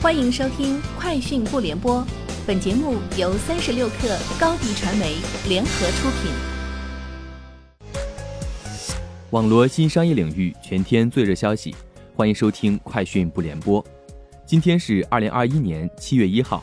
[0.00, 2.00] 欢迎收听《快讯不联播》，
[2.46, 5.16] 本节目由三十六克高低传媒
[5.48, 6.30] 联合出品。
[9.30, 11.74] 网罗新商业领域全天最热消息，
[12.14, 13.82] 欢迎收听《快讯不联播》。
[14.46, 16.62] 今天是二零二一年七月一号。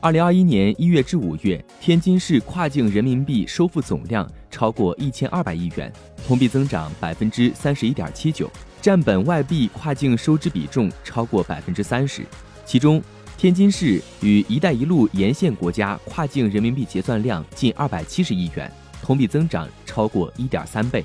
[0.00, 5.92] 二零二一年一月至五月，天津市跨境人民币收付总量超过一千二百亿元，
[6.26, 8.50] 同比增长百分之三十一点七九，
[8.80, 12.24] 占本外币跨境收支比重超过百分之三十。
[12.64, 13.02] 其中，
[13.36, 18.70] 天津市与“一带一路”沿线国家跨境人民币结算量近二百七十亿元，
[19.02, 21.04] 同比增长超过一点三倍。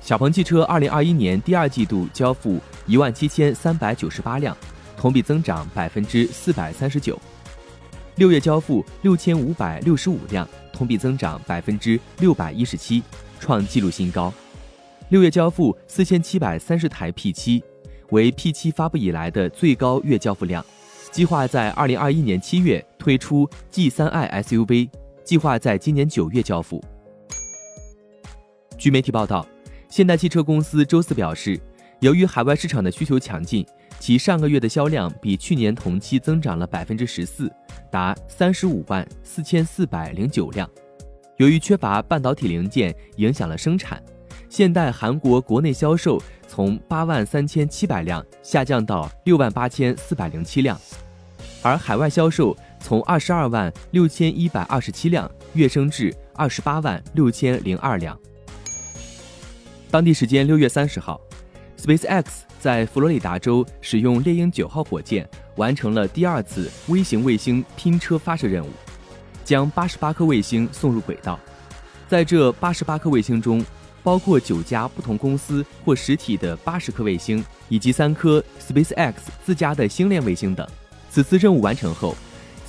[0.00, 4.56] 小鹏汽车二零二一年第二季度交付一万七千三百九十八辆。
[4.98, 7.20] 同比增长百分之四百三十九，
[8.14, 13.02] 六月交付六千五百六十五辆，同比增长百分之六百一十七，
[13.38, 14.32] 创纪录新高。
[15.08, 17.62] 六月交付四千七百三十台 P 七，
[18.10, 20.64] 为 P 七发布以来的最高月交付量。
[21.12, 24.90] 计划在二零二一年七月推出 G 三 i SUV，
[25.24, 26.82] 计划在今年九月交付。
[28.76, 29.46] 据媒体报道，
[29.88, 31.58] 现代汽车公司周四表示，
[32.00, 33.64] 由于海外市场的需求强劲。
[33.98, 37.50] 其上个月的销量比去年同期增长了百分之十四，
[37.90, 40.68] 达三十五万四千四百零九辆。
[41.38, 44.02] 由于缺乏半导体零件，影响了生产。
[44.48, 50.80] 现代韩国国内销售从八万三千七百辆下降到六万八千四百零七辆，
[51.62, 58.18] 而海外销售从二十二万六千一百二十七辆跃升至二十八万六千零二辆。
[59.90, 61.20] 当地时间六月三十号
[61.78, 62.24] ，SpaceX。
[62.58, 68.70] 在佛罗里达州使用猎鹰九号火箭完成了第二次微型卫星拼车发射任务，
[69.44, 71.38] 将八十八颗卫星送入轨道。
[72.08, 73.64] 在这八十八颗卫星中，
[74.06, 80.64] 包括九家不同公司或实体的八十颗卫星，以及三颗 SpaceX 自家的星链卫星等。
[81.10, 82.14] 此次任务完成后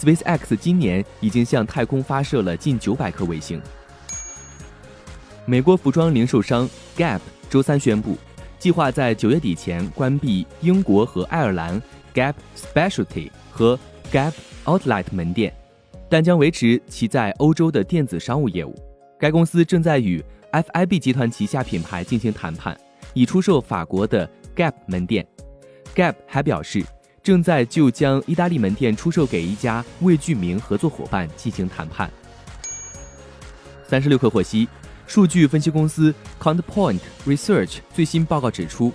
[0.00, 3.60] ，SpaceX 今年已经向太空发射了近九百颗卫星。
[5.44, 6.66] 美国服装零售商
[6.96, 8.16] Gap 周三宣布。
[8.58, 11.80] 计划在九月底前关闭英国和爱尔兰
[12.14, 13.78] Gap Specialty 和
[14.10, 14.32] Gap
[14.64, 15.52] Outlet 门店，
[16.08, 18.74] 但将维持其在欧洲的电子商务业务。
[19.18, 20.24] 该公司正在与
[20.62, 22.74] FIB 集团旗下品牌进行谈判，
[23.12, 25.26] 以出售法国的 Gap 门店。
[25.94, 26.82] Gap 还表示，
[27.22, 32.10] 正在就将意大利门店出售给一家未具名合作伙伴进行谈判。
[33.86, 34.66] 三十六氪获悉。
[35.06, 38.92] 数据分析公司 Counterpoint Research 最新报告指出，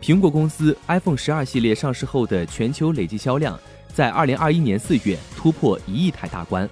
[0.00, 3.56] 苹果公司 iPhone 十二系列上市后的全球累计销量
[3.94, 6.68] 在二零二一年四月突破一亿台大关，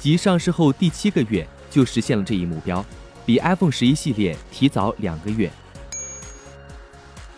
[0.00, 2.84] 即上市后第七个月就实现了这一目标，
[3.26, 5.50] 比 iPhone 十一系列提早两个月。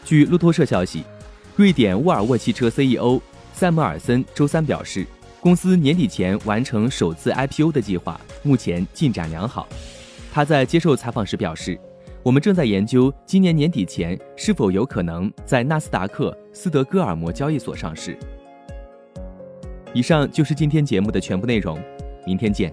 [0.04, 1.04] 据路透社消息，
[1.56, 3.20] 瑞典沃尔沃汽车 CEO
[3.52, 5.06] 塞姆尔森周三表示，
[5.40, 9.66] 公司年底前完成首次 IPO 的计划目前进展良好。
[10.32, 11.78] 他在接受采访时表示
[12.22, 18.18] ：“我们正在研究今年年底前是否有可能在纳斯达克斯德哥尔摩交易所上市。”
[19.94, 21.82] 以上就是今天节目的全部内容，
[22.26, 22.72] 明天见。